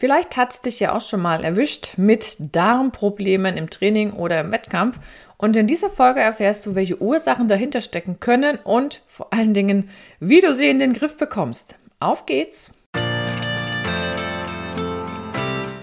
[0.00, 4.50] Vielleicht hat es dich ja auch schon mal erwischt mit Darmproblemen im Training oder im
[4.50, 4.98] Wettkampf.
[5.36, 9.90] Und in dieser Folge erfährst du, welche Ursachen dahinter stecken können und vor allen Dingen,
[10.18, 11.76] wie du sie in den Griff bekommst.
[11.98, 12.72] Auf geht's!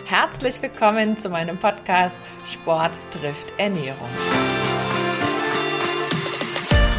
[0.05, 4.09] Herzlich willkommen zu meinem Podcast Sport trifft Ernährung.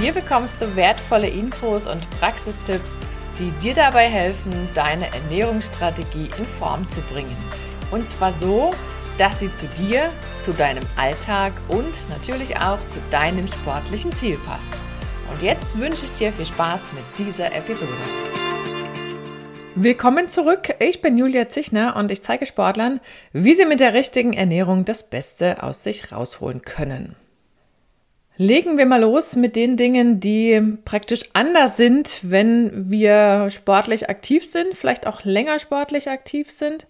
[0.00, 3.00] Hier bekommst du wertvolle Infos und Praxistipps
[3.38, 7.36] die dir dabei helfen, deine Ernährungsstrategie in Form zu bringen.
[7.90, 8.72] Und zwar so,
[9.16, 10.10] dass sie zu dir,
[10.40, 14.72] zu deinem Alltag und natürlich auch zu deinem sportlichen Ziel passt.
[15.32, 17.92] Und jetzt wünsche ich dir viel Spaß mit dieser Episode.
[19.74, 20.74] Willkommen zurück.
[20.80, 23.00] Ich bin Julia Zichner und ich zeige Sportlern,
[23.32, 27.14] wie sie mit der richtigen Ernährung das Beste aus sich rausholen können.
[28.40, 34.48] Legen wir mal los mit den Dingen, die praktisch anders sind, wenn wir sportlich aktiv
[34.48, 36.86] sind, vielleicht auch länger sportlich aktiv sind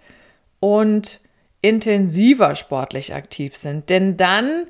[0.61, 1.21] und
[1.63, 3.89] intensiver sportlich aktiv sind.
[3.89, 4.67] Denn dann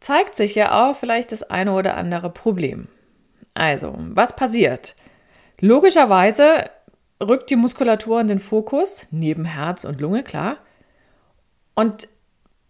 [0.00, 2.88] zeigt sich ja auch vielleicht das eine oder andere Problem.
[3.54, 4.94] Also, was passiert?
[5.60, 6.68] Logischerweise
[7.22, 10.58] rückt die Muskulatur in den Fokus, neben Herz und Lunge, klar.
[11.74, 12.06] Und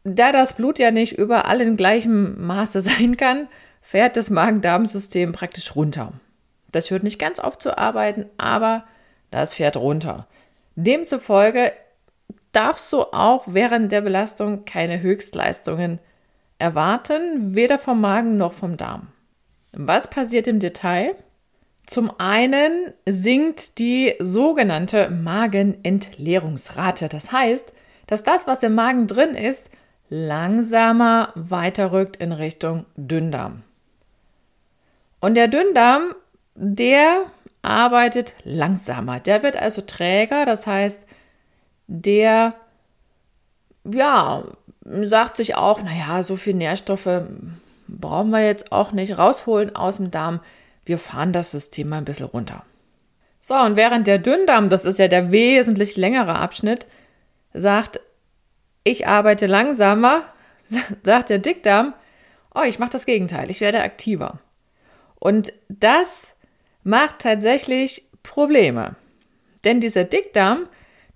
[0.05, 3.49] da das Blut ja nicht überall in gleichem Maße sein kann,
[3.81, 6.13] fährt das Magen-Darm-System praktisch runter.
[6.73, 8.85] Das hört nicht ganz auf zu arbeiten, aber
[9.31, 10.27] das fährt runter.
[10.77, 11.73] Demzufolge
[12.53, 15.99] darfst du auch während der Belastung keine Höchstleistungen
[16.59, 19.09] erwarten, weder vom Magen noch vom Darm.
[19.73, 21.15] Was passiert im Detail?
[21.87, 27.09] Zum einen sinkt die sogenannte Magenentleerungsrate.
[27.09, 27.65] Das heißt,
[28.07, 29.69] dass das, was im Magen drin ist,
[30.11, 33.63] langsamer weiterrückt in Richtung Dünndarm.
[35.21, 36.15] Und der Dünndarm,
[36.55, 37.27] der
[37.63, 39.21] arbeitet langsamer.
[39.21, 41.01] Der wird also träger, das heißt,
[41.87, 42.55] der
[43.85, 44.45] ja,
[44.85, 47.23] sagt sich auch, naja, so viel Nährstoffe
[47.89, 50.41] brauchen wir jetzt auch nicht rausholen aus dem Darm.
[50.85, 52.65] Wir fahren das System mal ein bisschen runter.
[53.41, 56.87] So, und während der Dünndarm, das ist ja der wesentlich längere Abschnitt,
[57.53, 58.01] sagt,
[58.85, 60.25] ich arbeite langsamer,
[61.03, 61.95] sagt der Dickdarm,
[62.55, 64.39] oh, ich mache das Gegenteil, ich werde aktiver.
[65.19, 66.27] Und das
[66.83, 68.97] macht tatsächlich Probleme.
[69.65, 70.67] Denn dieser Dickdarm,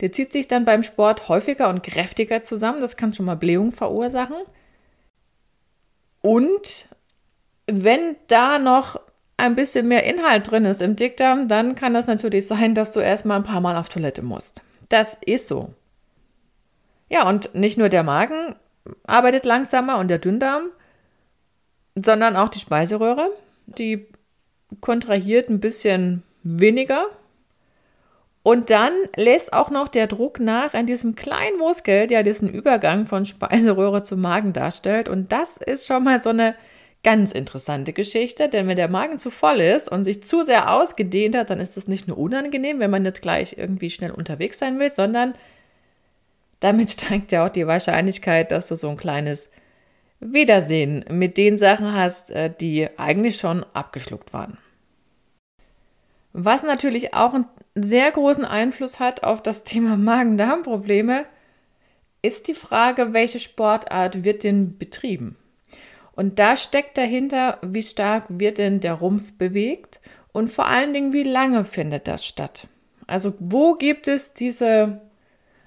[0.01, 2.81] der zieht sich dann beim Sport häufiger und kräftiger zusammen.
[2.81, 4.37] Das kann schon mal Blähung verursachen.
[6.21, 6.89] Und
[7.67, 9.01] wenn da noch
[9.37, 13.01] ein bisschen mehr Inhalt drin ist im Dickdarm, dann kann das natürlich sein, dass du
[13.01, 14.63] erstmal ein paar Mal auf Toilette musst.
[14.89, 15.73] Das ist so.
[17.15, 18.57] Ja, und nicht nur der Magen
[19.05, 20.65] arbeitet langsamer und der Dünndarm,
[21.95, 23.31] sondern auch die Speiseröhre.
[23.67, 24.09] Die
[24.81, 27.07] kontrahiert ein bisschen weniger.
[28.43, 33.07] Und dann lässt auch noch der Druck nach an diesem kleinen Muskel, der diesen Übergang
[33.07, 35.09] von Speiseröhre zum Magen darstellt.
[35.09, 36.57] Und das ist schon mal so eine
[37.05, 41.37] ganz interessante Geschichte, denn wenn der Magen zu voll ist und sich zu sehr ausgedehnt
[41.37, 44.81] hat, dann ist das nicht nur unangenehm, wenn man jetzt gleich irgendwie schnell unterwegs sein
[44.81, 45.35] will, sondern
[46.65, 49.51] damit steigt ja auch die Wahrscheinlichkeit, dass du so ein kleines
[50.19, 54.57] Wiedersehen mit den Sachen hast, äh, die eigentlich schon abgeschluckt waren.
[56.33, 61.27] Was natürlich auch einen sehr großen Einfluss hat auf das Thema Magen-Darm-Probleme,
[62.23, 65.37] ist die Frage, welche Sportart wird denn betrieben?
[66.13, 70.01] Und da steckt dahinter, wie stark wird denn der Rumpf bewegt
[70.33, 72.69] und vor allen Dingen, wie lange findet das statt?
[73.07, 75.03] Also wo gibt es diese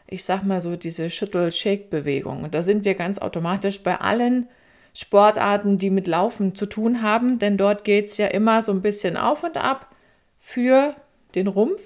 [0.08, 2.44] ich sag mal so, diese Schüttel-Shake-Bewegung.
[2.44, 4.48] Und da sind wir ganz automatisch bei allen
[4.94, 8.82] Sportarten, die mit Laufen zu tun haben, denn dort geht es ja immer so ein
[8.82, 9.94] bisschen auf und ab
[10.40, 10.96] für
[11.36, 11.82] den Rumpf.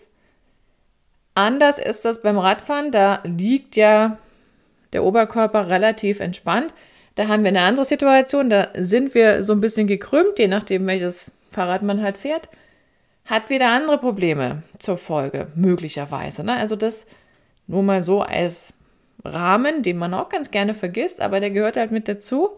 [1.34, 4.18] Anders ist das beim Radfahren, da liegt ja
[4.94, 6.74] der Oberkörper relativ entspannt.
[7.16, 10.88] Da haben wir eine andere Situation, da sind wir so ein bisschen gekrümmt, je nachdem,
[10.88, 12.50] welches Fahrrad man halt fährt.
[13.26, 16.44] Hat wieder andere Probleme zur Folge, möglicherweise.
[16.44, 16.56] Ne?
[16.56, 17.06] Also das
[17.72, 18.74] nur mal so als
[19.24, 22.50] Rahmen, den man auch ganz gerne vergisst, aber der gehört halt mit dazu.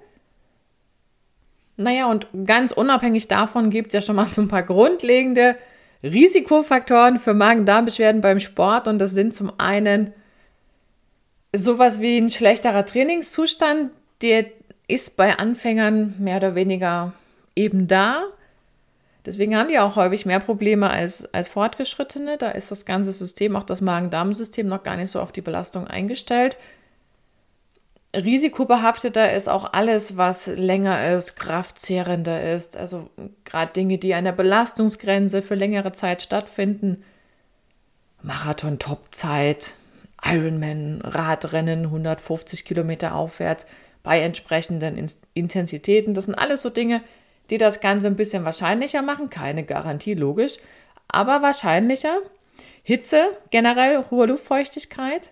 [1.78, 5.56] Naja, und ganz unabhängig davon gibt es ja schon mal so ein paar grundlegende
[6.04, 8.88] Risikofaktoren für Magen-Darm-Beschwerden beim Sport.
[8.88, 10.14] Und das sind zum einen
[11.56, 14.46] sowas wie ein schlechterer Trainingszustand, der
[14.88, 17.14] ist bei Anfängern mehr oder weniger
[17.56, 18.24] eben da.
[19.26, 22.38] Deswegen haben die auch häufig mehr Probleme als, als Fortgeschrittene.
[22.38, 25.88] Da ist das ganze System, auch das Magen-Darm-System, noch gar nicht so auf die Belastung
[25.88, 26.58] eingestellt.
[28.16, 32.78] Risikobehafteter ist auch alles, was länger ist, kraftzehrender ist.
[32.78, 33.10] Also
[33.44, 37.04] gerade Dinge, die an der Belastungsgrenze für längere Zeit stattfinden.
[38.22, 39.76] Marathon-Topzeit,
[40.24, 43.66] Ironman, Radrennen, 150 Kilometer aufwärts
[44.04, 46.14] bei entsprechenden Intensitäten.
[46.14, 47.04] Das sind alles so Dinge, die
[47.50, 49.30] das Ganze ein bisschen wahrscheinlicher machen.
[49.30, 50.58] Keine Garantie, logisch,
[51.08, 52.18] aber wahrscheinlicher.
[52.84, 55.32] Hitze, generell hohe Luftfeuchtigkeit.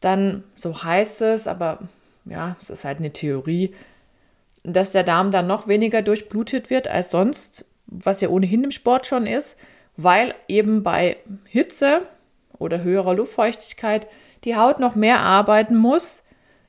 [0.00, 1.80] Dann, so heißt es, aber
[2.26, 3.74] ja, es ist halt eine Theorie,
[4.62, 9.06] dass der Darm dann noch weniger durchblutet wird als sonst, was ja ohnehin im Sport
[9.06, 9.56] schon ist,
[9.96, 12.02] weil eben bei Hitze
[12.58, 14.06] oder höherer Luftfeuchtigkeit
[14.44, 16.22] die Haut noch mehr arbeiten muss,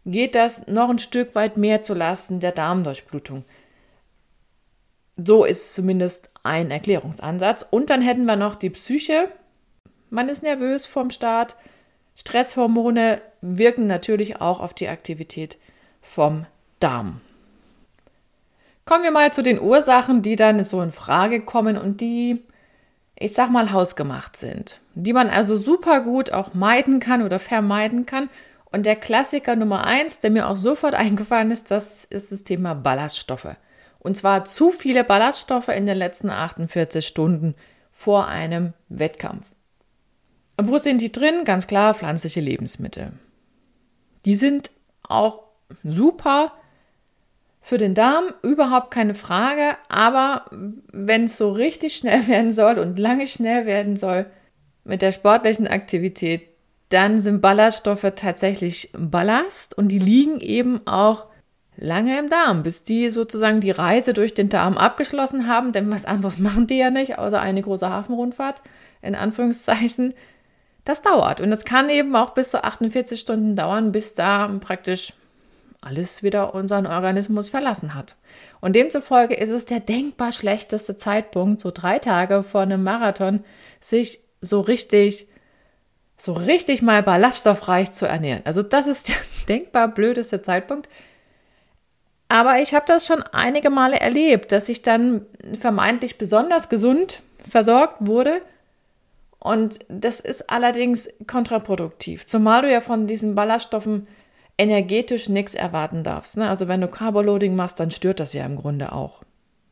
[0.05, 3.43] geht das noch ein Stück weit mehr zu Lasten der Darmdurchblutung.
[5.23, 7.65] So ist zumindest ein Erklärungsansatz.
[7.69, 9.29] Und dann hätten wir noch die Psyche.
[10.09, 11.55] Man ist nervös vom Start.
[12.15, 15.57] Stresshormone wirken natürlich auch auf die Aktivität
[16.01, 16.45] vom
[16.79, 17.21] Darm.
[18.85, 22.41] Kommen wir mal zu den Ursachen, die dann so in Frage kommen und die,
[23.15, 24.79] ich sag mal, hausgemacht sind.
[24.95, 28.29] Die man also super gut auch meiden kann oder vermeiden kann.
[28.71, 32.73] Und der Klassiker Nummer eins, der mir auch sofort eingefallen ist, das ist das Thema
[32.73, 33.55] Ballaststoffe.
[34.01, 37.53] Und zwar zu viele Ballaststoffe in den letzten 48 Stunden
[37.91, 39.53] vor einem Wettkampf.
[40.57, 41.45] Und wo sind die drin?
[41.45, 43.13] Ganz klar pflanzliche Lebensmittel.
[44.25, 44.71] Die sind
[45.07, 45.43] auch
[45.83, 46.53] super
[47.61, 49.77] für den Darm, überhaupt keine Frage.
[49.87, 54.25] Aber wenn es so richtig schnell werden soll und lange schnell werden soll
[54.83, 56.49] mit der sportlichen Aktivität,
[56.89, 61.27] dann sind Ballaststoffe tatsächlich Ballast und die liegen eben auch
[61.81, 66.05] lange im Darm, bis die sozusagen die Reise durch den Darm abgeschlossen haben, denn was
[66.05, 68.61] anderes machen die ja nicht, außer eine große Hafenrundfahrt,
[69.01, 70.13] in Anführungszeichen.
[70.85, 75.13] Das dauert und es kann eben auch bis zu 48 Stunden dauern, bis da praktisch
[75.81, 78.15] alles wieder unseren Organismus verlassen hat.
[78.61, 83.43] Und demzufolge ist es der denkbar schlechteste Zeitpunkt, so drei Tage vor einem Marathon,
[83.79, 85.27] sich so richtig,
[86.17, 88.43] so richtig mal ballaststoffreich zu ernähren.
[88.45, 89.15] Also das ist der
[89.47, 90.87] denkbar blödeste Zeitpunkt.
[92.31, 95.25] Aber ich habe das schon einige Male erlebt, dass ich dann
[95.59, 98.41] vermeintlich besonders gesund versorgt wurde.
[99.37, 104.07] Und das ist allerdings kontraproduktiv, zumal du ja von diesen Ballaststoffen
[104.57, 106.37] energetisch nichts erwarten darfst.
[106.37, 106.47] Ne?
[106.47, 109.23] Also wenn du Carboloading machst, dann stört das ja im Grunde auch,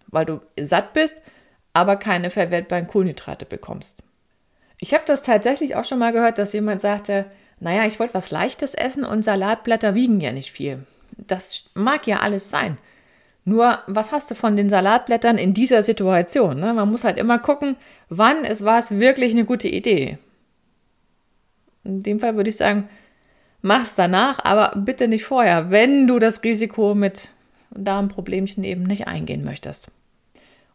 [0.08, 1.16] weil du satt bist,
[1.72, 4.04] aber keine verwertbaren Kohlenhydrate bekommst.
[4.82, 7.26] Ich habe das tatsächlich auch schon mal gehört, dass jemand sagte,
[7.62, 10.86] naja, ich wollte was Leichtes essen und Salatblätter wiegen ja nicht viel
[11.28, 12.78] das mag ja alles sein.
[13.46, 16.60] Nur, was hast du von den Salatblättern in dieser Situation?
[16.60, 16.74] Ne?
[16.74, 17.78] Man muss halt immer gucken,
[18.10, 20.18] wann ist was wirklich eine gute Idee.
[21.84, 22.90] In dem Fall würde ich sagen,
[23.62, 27.30] mach's danach, aber bitte nicht vorher, wenn du das Risiko mit
[27.72, 29.88] Darmproblemchen eben nicht eingehen möchtest.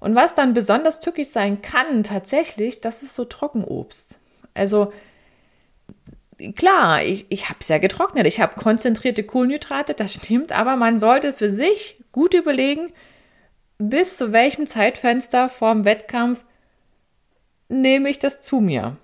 [0.00, 4.18] Und was dann besonders tückisch sein kann, tatsächlich, das ist so Trockenobst.
[4.52, 4.92] Also
[6.54, 10.98] klar, ich, ich habe es ja getrocknet, ich habe konzentrierte Kohlenhydrate, das stimmt, aber man
[10.98, 12.92] sollte für sich gut überlegen,
[13.78, 16.44] bis zu welchem Zeitfenster vorm Wettkampf
[17.68, 18.96] nehme ich das zu mir.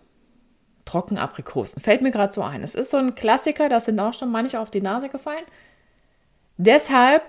[0.85, 2.63] Trockenaprikosen, fällt mir gerade so ein.
[2.63, 5.45] Es ist so ein Klassiker, da sind auch schon manche auf die Nase gefallen.
[6.57, 7.23] Deshalb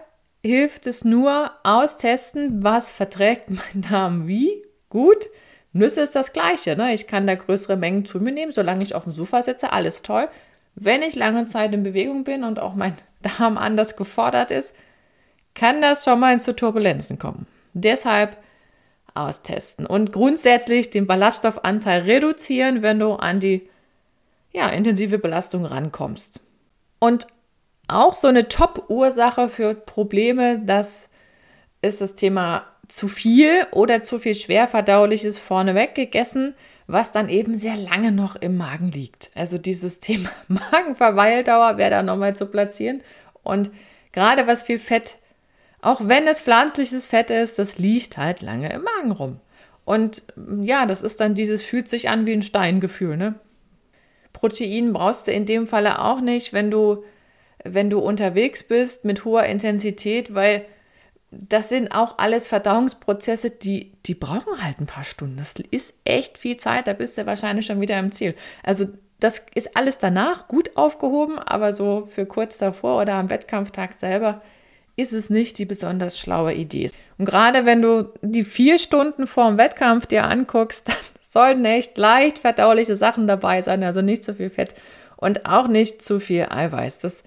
[0.44, 5.28] hilft es nur austesten, was verträgt mein Darm wie gut
[5.74, 6.76] Nüsse ist das Gleiche.
[6.76, 6.94] Ne?
[6.94, 10.02] Ich kann da größere Mengen zu mir nehmen, solange ich auf dem Sofa sitze, alles
[10.02, 10.28] toll.
[10.76, 14.74] Wenn ich lange Zeit in Bewegung bin und auch mein Darm anders gefordert ist,
[15.54, 17.46] kann das schon mal zu Turbulenzen kommen.
[17.74, 18.38] Deshalb
[19.14, 23.70] austesten und grundsätzlich den Ballaststoffanteil reduzieren, wenn du an die
[24.54, 26.40] ja, intensive Belastung rankommst.
[27.00, 27.28] Und
[27.88, 31.10] auch so eine Top-Ursache für Probleme, das
[31.82, 36.56] ist das Thema zu viel oder zu viel schwer verdauliches vorneweg gegessen,
[36.88, 39.32] was dann eben sehr lange noch im Magen liegt.
[39.34, 43.02] Also dieses Thema Magenverweildauer wäre da nochmal zu platzieren.
[43.44, 43.72] Und
[44.12, 45.18] gerade was viel Fett,
[45.82, 49.40] auch wenn es pflanzliches Fett ist, das liegt halt lange im Magen rum.
[49.86, 50.24] Und
[50.62, 53.36] ja, das ist dann dieses fühlt sich an wie ein Steingefühl, ne?
[54.34, 57.04] Protein brauchst du in dem Falle auch nicht, wenn du,
[57.64, 60.66] wenn du unterwegs bist mit hoher Intensität, weil
[61.32, 65.38] das sind auch alles Verdauungsprozesse, die, die brauchen halt ein paar Stunden.
[65.38, 68.36] Das ist echt viel Zeit, da bist du wahrscheinlich schon wieder im Ziel.
[68.64, 68.88] Also
[69.22, 74.42] das ist alles danach gut aufgehoben, aber so für kurz davor oder am Wettkampftag selber
[74.98, 76.90] ist es nicht die besonders schlaue Idee.
[77.18, 81.98] Und gerade wenn du die vier Stunden vor dem Wettkampf dir anguckst, dann sollten echt
[81.98, 84.76] leicht verdauliche Sachen dabei sein, also nicht zu viel Fett
[85.16, 87.00] und auch nicht zu viel Eiweiß.
[87.00, 87.24] Das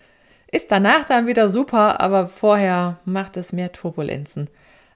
[0.54, 4.48] ist danach dann wieder super, aber vorher macht es mehr Turbulenzen,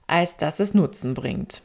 [0.07, 1.61] als dass es Nutzen bringt.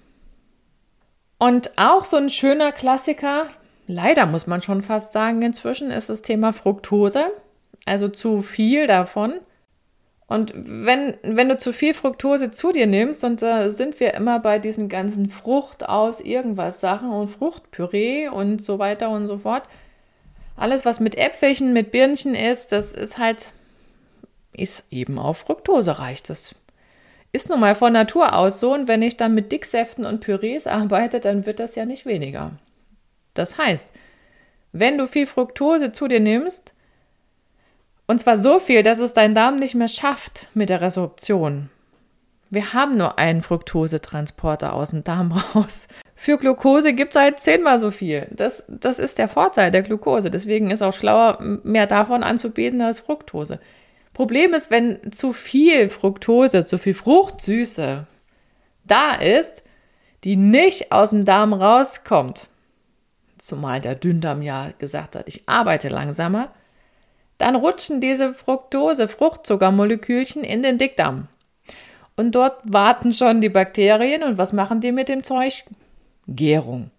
[1.38, 3.46] Und auch so ein schöner Klassiker,
[3.86, 7.26] leider muss man schon fast sagen, inzwischen ist das Thema Fructose,
[7.86, 9.34] also zu viel davon.
[10.26, 14.40] Und wenn, wenn du zu viel Fructose zu dir nimmst, und da sind wir immer
[14.40, 19.64] bei diesen ganzen Frucht aus irgendwas Sachen und Fruchtpüree und so weiter und so fort.
[20.56, 23.52] Alles, was mit Äpfelchen, mit Birnchen ist, das ist halt,
[24.56, 26.22] ist eben auf Fructose reich.
[26.22, 26.54] Das
[27.32, 28.72] ist nun mal von Natur aus so.
[28.72, 32.52] Und wenn ich dann mit Dicksäften und Pürees arbeite, dann wird das ja nicht weniger.
[33.34, 33.88] Das heißt,
[34.72, 36.72] wenn du viel Fructose zu dir nimmst,
[38.06, 41.70] und zwar so viel, dass es dein Darm nicht mehr schafft mit der Resorption.
[42.50, 45.86] Wir haben nur einen Fructosetransporter aus dem Darm raus.
[46.14, 48.28] Für Glucose gibt es halt zehnmal so viel.
[48.30, 50.30] Das, das ist der Vorteil der Glucose.
[50.30, 53.58] Deswegen ist auch schlauer, mehr davon anzubieten als Fructose.
[54.14, 58.06] Problem ist, wenn zu viel Fructose, zu viel Fruchtsüße
[58.84, 59.62] da ist,
[60.22, 62.48] die nicht aus dem Darm rauskommt,
[63.38, 66.48] zumal der Dünndarm ja gesagt hat, ich arbeite langsamer,
[67.38, 71.28] dann rutschen diese Fructose, Fruchtzuckermolekülchen in den Dickdarm.
[72.16, 75.64] Und dort warten schon die Bakterien und was machen die mit dem Zeug?
[76.28, 76.90] Gärung.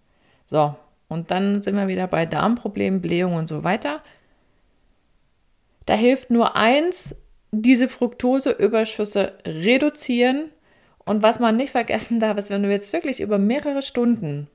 [0.46, 0.76] So,
[1.08, 4.02] und dann sind wir wieder bei Darmproblemen, Blähung und so weiter.
[5.86, 7.14] Da hilft nur eins,
[7.52, 10.50] diese Fructoseüberschüsse reduzieren.
[11.04, 14.48] Und was man nicht vergessen darf, ist, wenn du jetzt wirklich über mehrere Stunden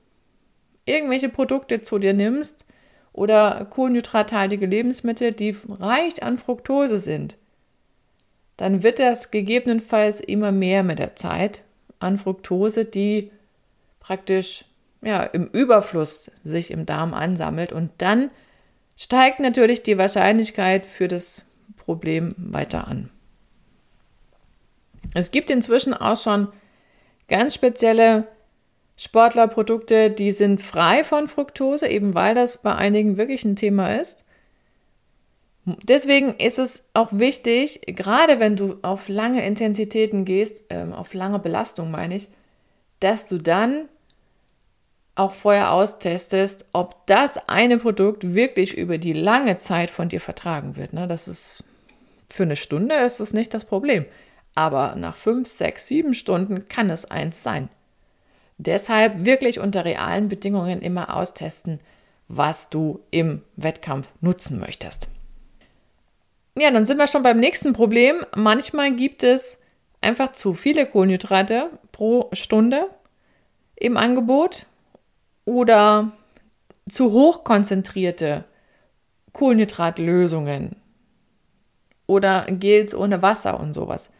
[0.84, 2.64] irgendwelche Produkte zu dir nimmst,
[3.12, 7.36] oder kohlenhydrathaltige Lebensmittel, die reich an Fructose sind,
[8.56, 11.62] dann wird das gegebenenfalls immer mehr mit der Zeit
[11.98, 13.30] an Fructose, die
[14.00, 14.64] praktisch
[15.02, 18.30] ja, im Überfluss sich im Darm ansammelt und dann
[18.96, 21.44] steigt natürlich die Wahrscheinlichkeit für das
[21.76, 23.10] Problem weiter an.
[25.14, 26.48] Es gibt inzwischen auch schon
[27.28, 28.28] ganz spezielle
[28.96, 34.24] Sportlerprodukte, die sind frei von Fructose, eben weil das bei einigen wirklich ein Thema ist.
[35.64, 41.38] Deswegen ist es auch wichtig, gerade wenn du auf lange Intensitäten gehst, ähm, auf lange
[41.38, 42.28] Belastung meine ich,
[43.00, 43.88] dass du dann
[45.14, 50.76] auch vorher austestest, ob das eine Produkt wirklich über die lange Zeit von dir vertragen
[50.76, 50.92] wird.
[50.92, 51.06] Ne?
[51.06, 51.64] Das ist
[52.30, 54.06] für eine Stunde ist das nicht das Problem.
[54.54, 57.68] Aber nach fünf, sechs, sieben Stunden kann es eins sein.
[58.58, 61.80] Deshalb wirklich unter realen Bedingungen immer austesten,
[62.28, 65.08] was du im Wettkampf nutzen möchtest.
[66.56, 68.24] Ja, dann sind wir schon beim nächsten Problem.
[68.34, 69.58] Manchmal gibt es
[70.00, 72.88] einfach zu viele Kohlenhydrate pro Stunde
[73.76, 74.66] im Angebot
[75.44, 76.12] oder
[76.88, 78.44] zu hoch konzentrierte
[79.32, 80.76] Kohlenhydratlösungen
[82.06, 84.10] oder Gels ohne Wasser und sowas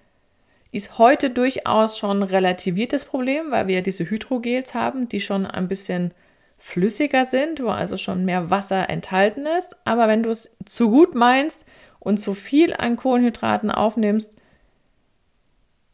[0.72, 5.68] ist heute durchaus schon relativiertes Problem, weil wir ja diese Hydrogels haben, die schon ein
[5.68, 6.12] bisschen
[6.56, 9.76] flüssiger sind, wo also schon mehr Wasser enthalten ist.
[9.84, 11.66] Aber wenn du es zu gut meinst
[12.00, 14.31] und zu viel an Kohlenhydraten aufnimmst,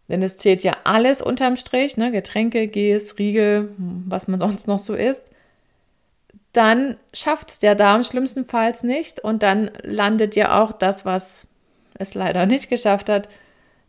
[0.09, 4.79] denn es zählt ja alles unterm Strich, ne, Getränke, Gs, Riegel, was man sonst noch
[4.79, 5.23] so isst,
[6.53, 11.47] dann schafft es der Darm schlimmstenfalls nicht und dann landet ja auch das, was
[11.95, 13.29] es leider nicht geschafft hat,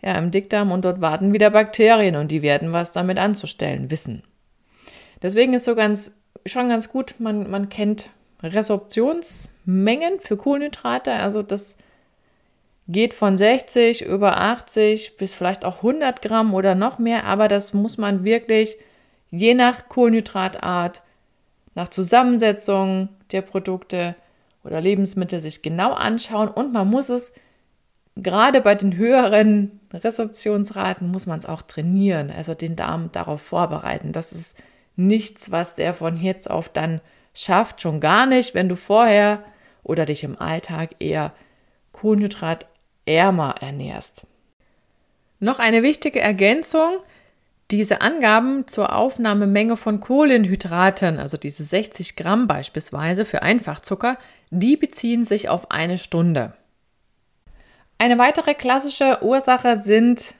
[0.01, 4.23] ja, im Dickdarm und dort warten wieder Bakterien und die werden was damit anzustellen wissen.
[5.21, 8.09] Deswegen ist so ganz, schon ganz gut, man, man kennt
[8.41, 11.75] Resorptionsmengen für Kohlenhydrate, also das
[12.89, 17.73] geht von 60 über 80 bis vielleicht auch 100 Gramm oder noch mehr, aber das
[17.73, 18.77] muss man wirklich
[19.29, 21.03] je nach Kohlenhydratart,
[21.75, 24.15] nach Zusammensetzung der Produkte
[24.63, 27.31] oder Lebensmittel sich genau anschauen und man muss es
[28.15, 34.11] gerade bei den höheren Resorptionsraten muss man es auch trainieren, also den Darm darauf vorbereiten.
[34.11, 34.57] Das ist
[34.95, 37.01] nichts, was der von jetzt auf dann
[37.35, 39.43] schafft, schon gar nicht, wenn du vorher
[39.83, 41.33] oder dich im Alltag eher
[43.09, 44.21] kohlenhydratärmer ernährst.
[45.39, 46.99] Noch eine wichtige Ergänzung.
[47.71, 54.17] Diese Angaben zur Aufnahmemenge von Kohlenhydraten, also diese 60 Gramm beispielsweise für Einfachzucker,
[54.49, 56.53] die beziehen sich auf eine Stunde.
[57.99, 60.33] Eine weitere klassische Ursache sind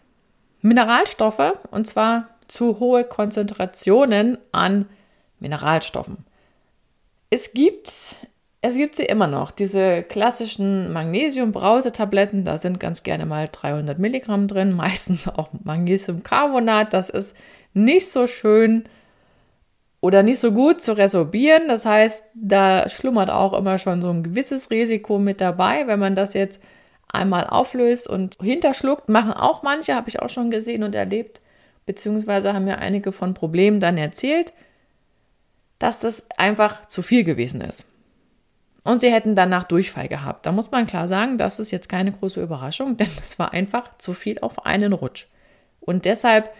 [0.62, 4.88] Mineralstoffe und zwar zu hohe Konzentrationen an
[5.40, 6.26] Mineralstoffen.
[7.30, 8.16] Es gibt,
[8.62, 14.48] es gibt sie immer noch, diese klassischen Magnesium-Brausetabletten, da sind ganz gerne mal 300 Milligramm
[14.48, 17.36] drin, meistens auch Magnesiumcarbonat, das ist
[17.74, 18.84] nicht so schön
[20.02, 21.68] oder nicht so gut zu resorbieren.
[21.68, 26.16] Das heißt, da schlummert auch immer schon so ein gewisses Risiko mit dabei, wenn man
[26.16, 26.62] das jetzt
[27.12, 31.42] einmal auflöst und hinterschluckt, machen auch manche, habe ich auch schon gesehen und erlebt,
[31.86, 34.54] beziehungsweise haben mir einige von Problemen dann erzählt.
[35.80, 37.89] dass das einfach zu viel gewesen ist.
[38.84, 40.46] Und sie hätten danach Durchfall gehabt.
[40.46, 43.98] Da muss man klar sagen, das ist jetzt keine große Überraschung, denn das war einfach
[43.98, 45.28] zu viel auf einen Rutsch.
[45.80, 46.54] Und deshalb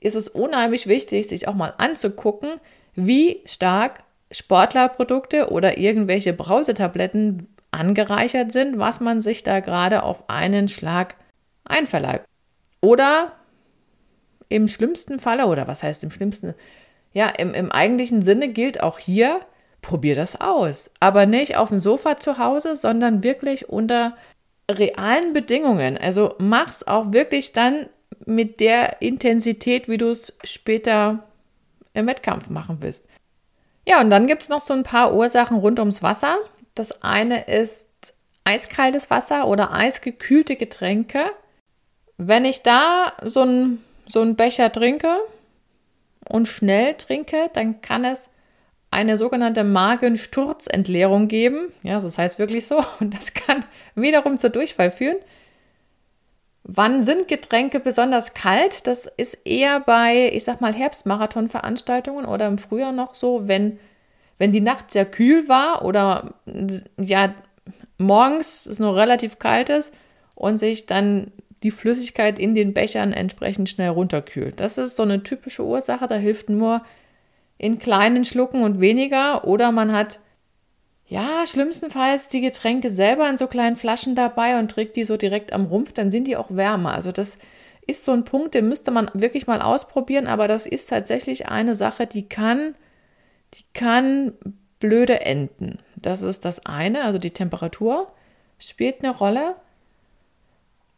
[0.00, 2.60] ist es unheimlich wichtig, sich auch mal anzugucken,
[2.94, 10.68] wie stark Sportlerprodukte oder irgendwelche Brausetabletten angereichert sind, was man sich da gerade auf einen
[10.68, 11.16] Schlag
[11.64, 12.26] einverleibt.
[12.80, 13.32] Oder
[14.48, 16.54] im schlimmsten Falle, oder was heißt im schlimmsten,
[17.12, 19.40] ja, im, im eigentlichen Sinne gilt auch hier,
[19.82, 20.90] probier das aus.
[21.00, 24.16] Aber nicht auf dem Sofa zu Hause, sondern wirklich unter
[24.70, 25.98] realen Bedingungen.
[25.98, 27.86] Also mach's auch wirklich dann
[28.26, 31.24] mit der Intensität, wie du es später
[31.94, 33.06] im Wettkampf machen willst.
[33.86, 36.36] Ja, und dann gibt es noch so ein paar Ursachen rund ums Wasser.
[36.74, 37.84] Das eine ist
[38.44, 41.24] eiskaltes Wasser oder eisgekühlte Getränke.
[42.16, 45.16] Wenn ich da so einen so Becher trinke
[46.28, 48.29] und schnell trinke, dann kann es
[48.90, 51.72] eine sogenannte Magensturzentleerung geben.
[51.82, 52.82] Ja, das heißt wirklich so.
[53.00, 55.16] Und das kann wiederum zur Durchfall führen.
[56.62, 58.86] Wann sind Getränke besonders kalt?
[58.86, 63.78] Das ist eher bei, ich sag mal, Herbstmarathon-Veranstaltungen oder im Frühjahr noch so, wenn,
[64.38, 66.34] wenn die Nacht sehr kühl war oder
[66.98, 67.34] ja,
[67.96, 69.92] morgens es noch relativ kalt ist
[70.34, 71.32] und sich dann
[71.62, 74.60] die Flüssigkeit in den Bechern entsprechend schnell runterkühlt.
[74.60, 76.82] Das ist so eine typische Ursache, da hilft nur
[77.60, 80.18] in kleinen Schlucken und weniger oder man hat
[81.06, 85.52] ja, schlimmstenfalls die Getränke selber in so kleinen Flaschen dabei und trägt die so direkt
[85.52, 86.94] am Rumpf, dann sind die auch wärmer.
[86.94, 87.36] Also das
[87.86, 91.74] ist so ein Punkt, den müsste man wirklich mal ausprobieren, aber das ist tatsächlich eine
[91.74, 92.76] Sache, die kann,
[93.52, 94.32] die kann
[94.78, 95.80] blöde enden.
[95.96, 98.10] Das ist das eine, also die Temperatur
[98.58, 99.56] spielt eine Rolle.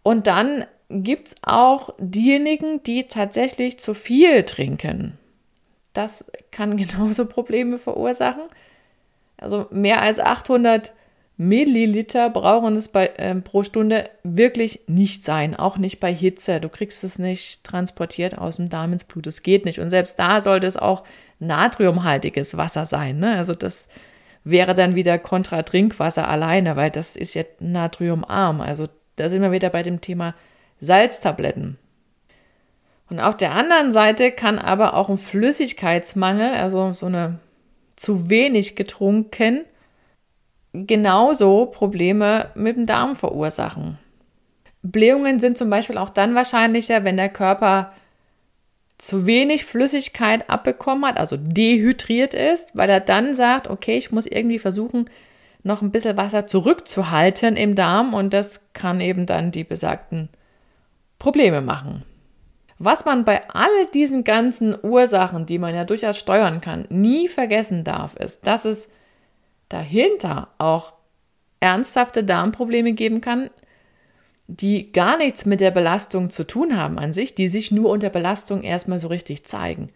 [0.05, 5.19] Und dann gibt es auch diejenigen, die tatsächlich zu viel trinken.
[5.93, 8.43] Das kann genauso Probleme verursachen.
[9.37, 10.93] Also mehr als 800
[11.37, 16.61] Milliliter brauchen es bei, äh, pro Stunde wirklich nicht sein, auch nicht bei Hitze.
[16.61, 19.81] Du kriegst es nicht transportiert aus dem Darm ins Blut, das geht nicht.
[19.81, 21.03] Und selbst da sollte es auch
[21.41, 23.19] natriumhaltiges Wasser sein.
[23.19, 23.37] Ne?
[23.37, 23.89] Also das
[24.45, 28.61] wäre dann wieder kontra Trinkwasser alleine, weil das ist ja natriumarm.
[28.61, 30.35] Also da sind wir wieder bei dem Thema
[30.81, 31.79] Salztabletten.
[33.13, 37.41] Und auf der anderen Seite kann aber auch ein Flüssigkeitsmangel, also so eine
[37.95, 39.67] zu wenig getrunken
[40.73, 43.99] genauso Probleme mit dem Darm verursachen.
[44.81, 47.93] Blähungen sind zum Beispiel auch dann wahrscheinlicher, wenn der Körper
[48.97, 54.25] zu wenig Flüssigkeit abbekommen hat, also dehydriert ist, weil er dann sagt, okay, ich muss
[54.25, 55.11] irgendwie versuchen,
[55.63, 60.31] noch ein bisschen Wasser zurückzuhalten im Darm und das kann eben dann die besagten
[61.19, 62.07] Probleme machen.
[62.85, 67.85] Was man bei all diesen ganzen Ursachen, die man ja durchaus steuern kann, nie vergessen
[67.85, 68.89] darf, ist, dass es
[69.69, 70.93] dahinter auch
[71.61, 73.51] ernsthafte Darmprobleme geben kann,
[74.49, 78.11] die gar nichts mit der Belastung zu tun haben an sich, die sich nur unter
[78.11, 79.91] Belastung erstmal so richtig zeigen.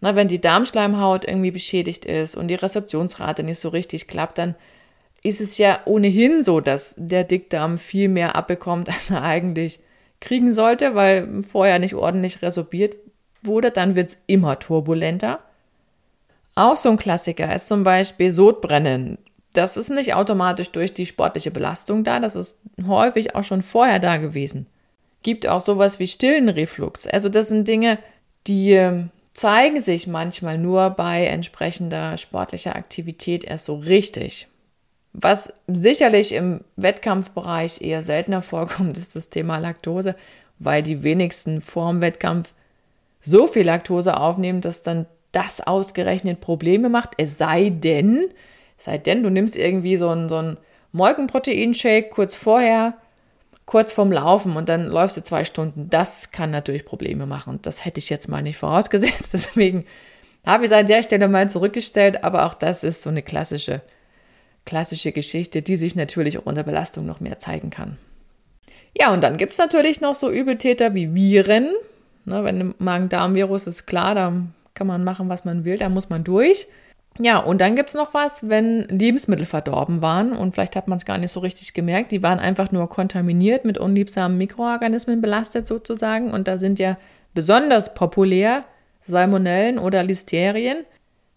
[0.00, 4.54] Na, wenn die Darmschleimhaut irgendwie beschädigt ist und die Rezeptionsrate nicht so richtig klappt, dann
[5.20, 9.80] ist es ja ohnehin so, dass der Dickdarm viel mehr abbekommt, als er eigentlich
[10.20, 12.96] kriegen sollte, weil vorher nicht ordentlich resorbiert
[13.42, 15.40] wurde, dann wird es immer turbulenter.
[16.54, 19.18] Auch so ein Klassiker ist zum Beispiel Sodbrennen.
[19.52, 23.98] Das ist nicht automatisch durch die sportliche Belastung da, das ist häufig auch schon vorher
[24.00, 24.66] da gewesen.
[25.22, 27.06] Gibt auch sowas wie stillen Reflux.
[27.06, 27.98] Also das sind Dinge,
[28.46, 34.48] die ähm, zeigen sich manchmal nur bei entsprechender sportlicher Aktivität erst so richtig.
[35.18, 40.14] Was sicherlich im Wettkampfbereich eher seltener vorkommt, ist das Thema Laktose,
[40.58, 42.52] weil die wenigsten vor dem Wettkampf
[43.22, 47.12] so viel Laktose aufnehmen, dass dann das ausgerechnet Probleme macht.
[47.16, 48.28] Es sei denn,
[48.76, 50.58] sei denn, du nimmst irgendwie so einen, so einen
[50.92, 52.92] Molkenproteinshake kurz vorher,
[53.64, 55.88] kurz vorm Laufen und dann läufst du zwei Stunden.
[55.88, 57.58] Das kann natürlich Probleme machen.
[57.62, 59.30] Das hätte ich jetzt mal nicht vorausgesetzt.
[59.32, 59.86] Deswegen
[60.44, 62.22] habe ich es an der Stelle mal zurückgestellt.
[62.22, 63.80] Aber auch das ist so eine klassische
[64.66, 67.96] klassische Geschichte, die sich natürlich auch unter Belastung noch mehr zeigen kann.
[68.98, 71.70] Ja, und dann gibt es natürlich noch so Übeltäter wie Viren.
[72.24, 74.32] Ne, wenn ein Magen-Darm-Virus ist klar, da
[74.74, 76.66] kann man machen, was man will, da muss man durch.
[77.18, 80.98] Ja, und dann gibt es noch was, wenn Lebensmittel verdorben waren und vielleicht hat man
[80.98, 85.66] es gar nicht so richtig gemerkt, die waren einfach nur kontaminiert mit unliebsamen Mikroorganismen belastet
[85.66, 86.98] sozusagen und da sind ja
[87.32, 88.64] besonders populär
[89.02, 90.84] Salmonellen oder Listerien.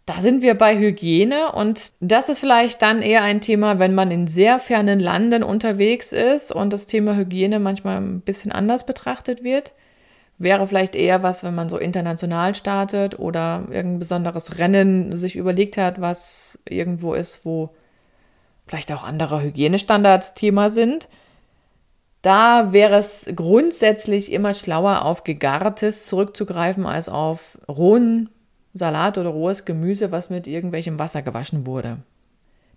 [0.09, 4.09] Da sind wir bei Hygiene und das ist vielleicht dann eher ein Thema, wenn man
[4.09, 9.43] in sehr fernen Landen unterwegs ist und das Thema Hygiene manchmal ein bisschen anders betrachtet
[9.43, 9.73] wird.
[10.39, 15.77] wäre vielleicht eher was, wenn man so international startet oder irgendein besonderes Rennen sich überlegt
[15.77, 17.69] hat, was irgendwo ist, wo
[18.65, 21.07] vielleicht auch andere Hygienestandards Thema sind.
[22.23, 28.29] Da wäre es grundsätzlich immer schlauer, auf Gegartes zurückzugreifen, als auf rohen
[28.73, 31.97] Salat oder rohes Gemüse, was mit irgendwelchem Wasser gewaschen wurde.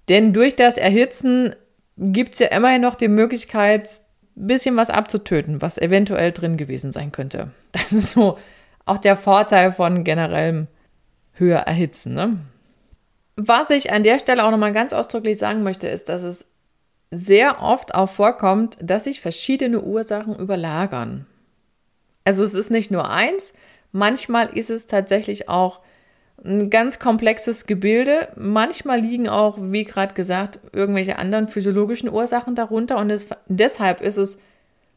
[0.09, 1.55] Denn durch das Erhitzen
[1.97, 3.89] gibt es ja immerhin noch die Möglichkeit,
[4.37, 7.51] ein bisschen was abzutöten, was eventuell drin gewesen sein könnte.
[7.73, 8.39] Das ist so
[8.85, 10.67] auch der Vorteil von generellem
[11.33, 12.15] höher erhitzen.
[12.15, 12.39] Ne?
[13.37, 16.45] Was ich an der Stelle auch nochmal ganz ausdrücklich sagen möchte, ist, dass es
[17.11, 21.27] sehr oft auch vorkommt, dass sich verschiedene Ursachen überlagern.
[22.25, 23.53] Also es ist nicht nur eins,
[23.93, 25.81] manchmal ist es tatsächlich auch
[26.45, 28.29] ein ganz komplexes Gebilde.
[28.37, 32.99] Manchmal liegen auch, wie gerade gesagt, irgendwelche anderen physiologischen Ursachen darunter.
[32.99, 34.39] Und es, deshalb ist es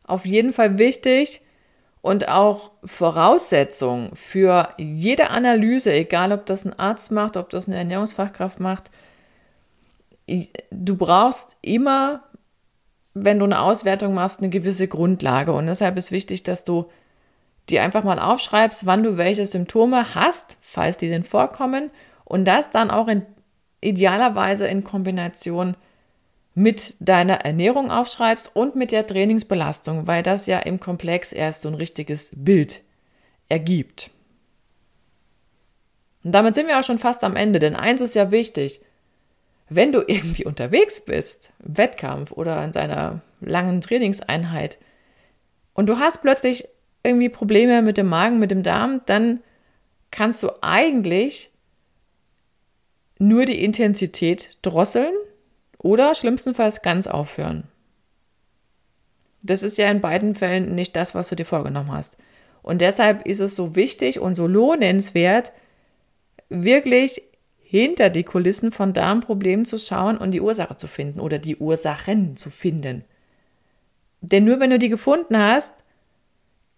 [0.04, 1.42] auf jeden Fall wichtig
[2.02, 7.78] und auch Voraussetzung für jede Analyse, egal ob das ein Arzt macht, ob das eine
[7.78, 8.92] Ernährungsfachkraft macht.
[10.72, 12.24] Du brauchst immer,
[13.14, 15.52] wenn du eine Auswertung machst, eine gewisse Grundlage.
[15.52, 16.86] Und deshalb ist wichtig, dass du
[17.69, 21.91] dir einfach mal aufschreibst, wann du welche Symptome hast, falls die denn vorkommen,
[22.23, 23.25] und das dann auch in
[23.82, 25.78] idealerweise in Kombination
[26.56, 31.67] mit deiner Ernährung aufschreibst und mit der Trainingsbelastung, weil das ja im Komplex erst so
[31.67, 32.82] ein richtiges Bild
[33.49, 34.10] ergibt.
[36.23, 38.82] Und damit sind wir auch schon fast am Ende, denn eins ist ja wichtig.
[39.69, 44.78] Wenn du irgendwie unterwegs bist, im Wettkampf oder in deiner langen Trainingseinheit
[45.73, 46.67] und du hast plötzlich
[47.06, 49.39] irgendwie Probleme mit dem Magen, mit dem Darm, dann
[50.12, 51.52] kannst du eigentlich
[53.20, 55.13] nur die Intensität drosseln
[55.78, 57.65] oder schlimmstenfalls ganz aufhören.
[59.41, 62.18] Das ist ja in beiden Fällen nicht das, was du dir vorgenommen hast.
[62.63, 65.52] Und deshalb ist es so wichtig und so lohnenswert,
[66.50, 67.22] wirklich
[67.62, 72.38] hinter die Kulissen von Darmproblemen zu schauen und die Ursache zu finden oder die Ursachen
[72.38, 73.04] zu finden.
[74.22, 75.75] Denn nur wenn du die gefunden hast,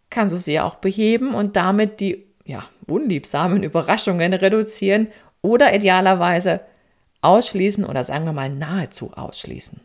[0.09, 5.07] kannst du sie auch beheben und damit die ja, unliebsamen Überraschungen reduzieren
[5.41, 6.61] oder idealerweise
[7.21, 9.81] ausschließen oder sagen wir mal nahezu ausschließen.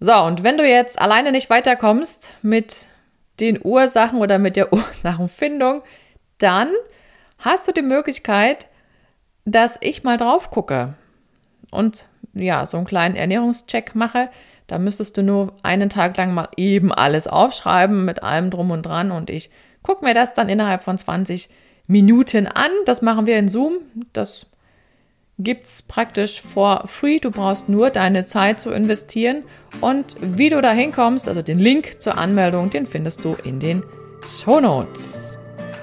[0.00, 2.88] So, und wenn du jetzt alleine nicht weiterkommst mit
[3.38, 5.82] den Ursachen oder mit der Ursachenfindung,
[6.38, 6.70] dann
[7.38, 8.66] hast du die Möglichkeit,
[9.44, 10.94] dass ich mal drauf gucke
[11.70, 14.30] und ja, so einen kleinen Ernährungscheck mache,
[14.66, 18.82] da müsstest du nur einen Tag lang mal eben alles aufschreiben mit allem drum und
[18.82, 19.50] dran und ich
[19.82, 21.48] gucke mir das dann innerhalb von 20
[21.86, 22.70] Minuten an.
[22.86, 23.78] Das machen wir in Zoom.
[24.12, 24.46] Das
[25.38, 27.18] gibt es praktisch for free.
[27.18, 29.42] Du brauchst nur deine Zeit zu investieren.
[29.80, 33.82] Und wie du da hinkommst, also den Link zur Anmeldung, den findest du in den
[34.26, 35.36] Show Notes.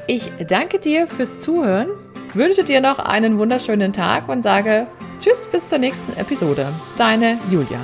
[0.07, 1.89] Ich danke dir fürs Zuhören,
[2.33, 4.87] wünsche dir noch einen wunderschönen Tag und sage
[5.19, 6.67] Tschüss bis zur nächsten Episode.
[6.97, 7.79] Deine Julia.